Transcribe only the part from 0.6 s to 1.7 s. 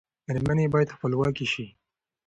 باید خپلواکې شي.